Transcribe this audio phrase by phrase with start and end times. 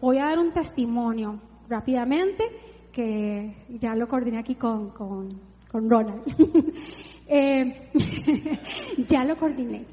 [0.00, 2.44] voy a dar un testimonio rápidamente
[2.92, 6.22] que ya lo coordiné aquí con, con, con Ronald.
[7.32, 7.88] Eh,
[9.06, 9.84] ya lo coordiné.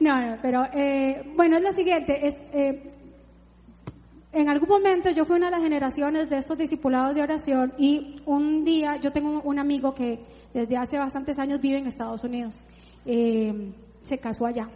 [0.00, 2.92] No, no, pero eh, bueno, es lo siguiente, es, eh,
[4.34, 8.20] en algún momento yo fui una de las generaciones de estos discipulados de oración y
[8.26, 10.20] un día yo tengo un amigo que
[10.52, 12.66] desde hace bastantes años vive en Estados Unidos,
[13.06, 14.68] se casó allá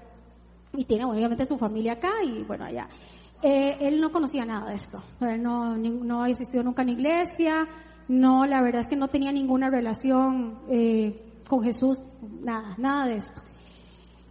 [0.72, 2.88] y tiene obviamente su familia acá y bueno, allá.
[3.43, 7.67] Él no conocía nada de esto, no, no ha existido nunca en iglesia,
[8.08, 10.58] no, la verdad es que no tenía ninguna relación
[11.48, 11.98] con Jesús,
[12.43, 13.43] nada, nada de esto.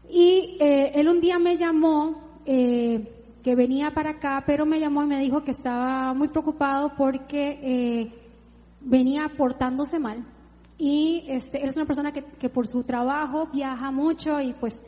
[0.09, 5.03] Y eh, él un día me llamó, eh, que venía para acá, pero me llamó
[5.03, 8.13] y me dijo que estaba muy preocupado porque eh,
[8.81, 10.25] venía portándose mal.
[10.77, 14.83] Y este, es una persona que, que, por su trabajo viaja mucho y pues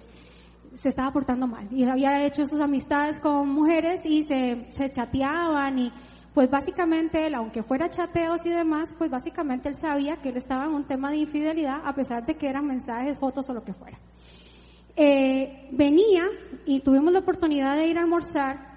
[0.76, 1.68] se estaba portando mal.
[1.72, 5.92] Y había hecho sus amistades con mujeres y se, se chateaban y
[6.34, 10.66] pues básicamente él, aunque fuera chateos y demás, pues básicamente él sabía que él estaba
[10.66, 13.74] en un tema de infidelidad a pesar de que eran mensajes, fotos o lo que
[13.74, 14.00] fuera.
[14.96, 16.26] Eh, venía
[16.66, 18.74] y tuvimos la oportunidad de ir a almorzar.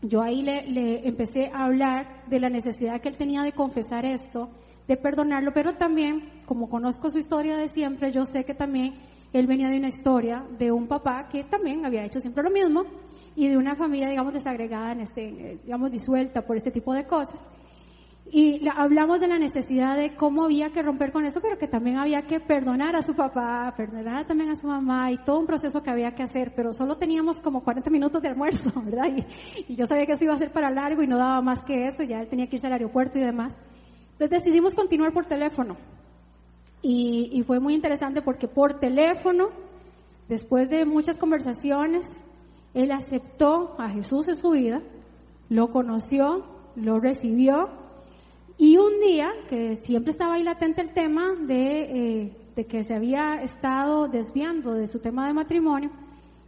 [0.00, 4.04] Yo ahí le, le empecé a hablar de la necesidad que él tenía de confesar
[4.04, 4.50] esto,
[4.88, 8.94] de perdonarlo, pero también, como conozco su historia de siempre, yo sé que también
[9.32, 12.84] él venía de una historia de un papá que también había hecho siempre lo mismo
[13.34, 17.06] y de una familia, digamos, desagregada, en este, eh, digamos, disuelta por este tipo de
[17.06, 17.50] cosas.
[18.30, 21.98] Y hablamos de la necesidad de cómo había que romper con esto, pero que también
[21.98, 25.82] había que perdonar a su papá, perdonar también a su mamá y todo un proceso
[25.82, 29.08] que había que hacer, pero solo teníamos como 40 minutos de almuerzo, ¿verdad?
[29.68, 31.86] Y, yo sabía que eso iba a ser para largo y no daba más que
[31.86, 33.58] eso, ya él tenía que irse al aeropuerto y demás.
[34.12, 35.76] Entonces decidimos continuar por teléfono.
[36.82, 39.50] Y, fue muy interesante porque por teléfono,
[40.28, 42.24] después de muchas conversaciones,
[42.74, 44.82] él aceptó a Jesús en su vida,
[45.48, 47.68] lo conoció, lo recibió
[48.58, 52.94] y un día, que siempre estaba ahí latente el tema de, eh, de que se
[52.94, 55.90] había estado desviando de su tema de matrimonio,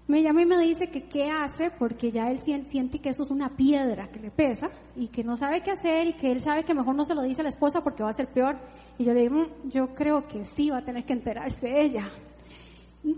[0.07, 3.31] me llama y me dice que qué hace porque ya él siente que eso es
[3.31, 6.65] una piedra que le pesa y que no sabe qué hacer y que él sabe
[6.65, 8.57] que mejor no se lo dice a la esposa porque va a ser peor.
[8.99, 12.11] Y yo le digo, mm, yo creo que sí va a tener que enterarse ella.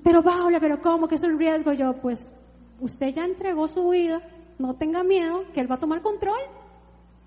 [0.05, 1.09] Pero Paula, pero ¿cómo?
[1.09, 1.73] ¿Qué es el riesgo?
[1.73, 2.37] Yo, pues
[2.81, 4.21] usted ya entregó su vida,
[4.59, 6.41] no tenga miedo, que él va a tomar control.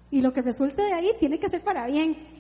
[0.10, 2.39] Y lo que resulte de ahí tiene que ser para bien.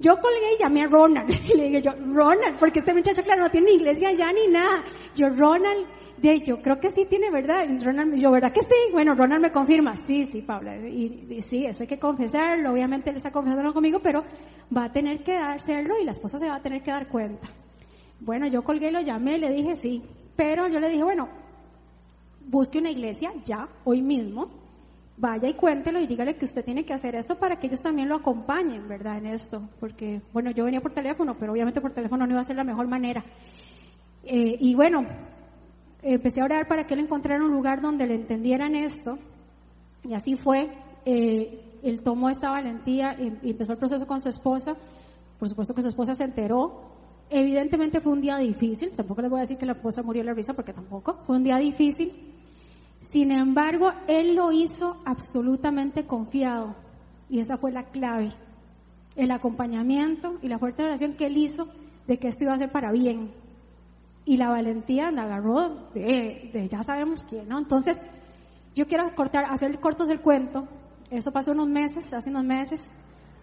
[0.00, 1.30] Yo colgué y llamé a Ronald.
[1.54, 4.82] Y le dije yo, Ronald, porque este muchacho, claro, no tiene iglesia ya ni nada.
[5.14, 5.86] Yo, Ronald,
[6.44, 7.66] yo creo que sí tiene verdad.
[7.68, 8.92] Y Ronald, yo, ¿verdad que sí?
[8.92, 9.96] Bueno, Ronald me confirma.
[9.96, 10.76] Sí, sí, Paula.
[10.76, 12.72] Y, sí, eso hay que confesarlo.
[12.72, 14.24] Obviamente él está confesando conmigo, pero
[14.74, 17.48] va a tener que hacerlo y la esposa se va a tener que dar cuenta.
[18.20, 20.02] Bueno, yo colgué, lo llamé, le dije sí.
[20.36, 21.28] Pero yo le dije, bueno,
[22.46, 24.48] busque una iglesia ya, hoy mismo,
[25.20, 28.08] vaya y cuéntelo y dígale que usted tiene que hacer esto para que ellos también
[28.08, 29.18] lo acompañen, ¿verdad?
[29.18, 32.44] En esto, porque, bueno, yo venía por teléfono, pero obviamente por teléfono no iba a
[32.44, 33.24] ser la mejor manera.
[34.24, 35.06] Eh, y bueno,
[36.02, 39.18] empecé a orar para que él encontrara un lugar donde le entendieran esto,
[40.02, 40.70] y así fue.
[41.04, 44.74] Eh, él tomó esta valentía y empezó el proceso con su esposa.
[45.38, 46.90] Por supuesto que su esposa se enteró,
[47.32, 50.26] Evidentemente fue un día difícil, tampoco les voy a decir que la esposa murió de
[50.26, 52.29] la risa porque tampoco, fue un día difícil.
[53.10, 56.76] Sin embargo, él lo hizo absolutamente confiado
[57.28, 58.30] y esa fue la clave,
[59.16, 61.66] el acompañamiento y la fuerte relación que él hizo
[62.06, 63.32] de que esto iba a ser para bien.
[64.24, 67.58] Y la valentía la agarró de, de ya sabemos quién, ¿no?
[67.58, 67.98] Entonces,
[68.76, 70.68] yo quiero cortar, hacer cortos el cuento.
[71.10, 72.92] Eso pasó unos meses, hace unos meses.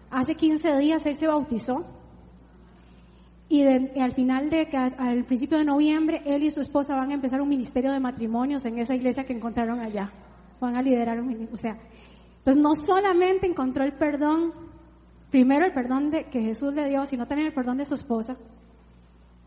[0.09, 1.85] Hace 15 días él se bautizó
[3.49, 7.41] y, al final de, al principio de noviembre, él y su esposa van a empezar
[7.41, 10.11] un ministerio de matrimonios en esa iglesia que encontraron allá.
[10.59, 11.47] Van a liderar un.
[11.53, 11.77] O sea,
[12.39, 14.51] entonces no solamente encontró el perdón,
[15.31, 18.35] primero el perdón de, que Jesús le dio, sino también el perdón de su esposa.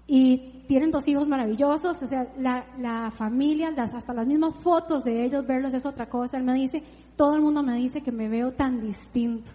[0.06, 5.04] Y tienen dos hijos maravillosos, o sea, la, la familia, las, hasta las mismas fotos
[5.04, 6.38] de ellos, verlos es otra cosa.
[6.38, 6.82] Él me dice,
[7.16, 9.50] todo el mundo me dice que me veo tan distinto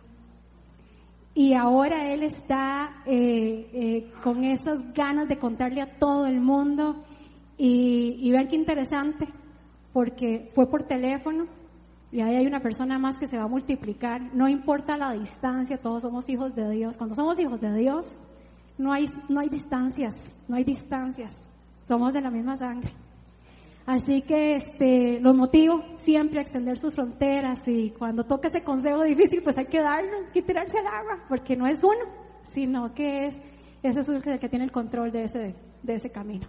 [1.46, 7.06] y ahora él está eh, eh, con esas ganas de contarle a todo el mundo.
[7.56, 9.28] Y, y, vean qué interesante
[9.94, 11.46] porque fue por teléfono
[12.12, 14.34] y ahí hay una persona más que se va a multiplicar.
[14.34, 16.98] No importa la distancia todos somos hijos de Dios.
[16.98, 18.08] Cuando somos hijos de Dios
[18.80, 20.16] no hay no hay distancias
[20.48, 21.32] no hay distancias.
[21.88, 22.92] Somos de la misma sangre
[23.86, 29.04] Así que este, los motivo siempre a extender sus fronteras y cuando toca ese consejo
[29.04, 32.06] difícil, pues hay que darlo, hay que tirarse al agua, porque no es uno,
[32.54, 33.42] sino que es
[33.84, 36.48] ese es el que tiene el control de ese, de ese camino.